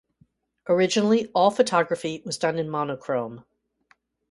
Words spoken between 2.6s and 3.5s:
monochrome.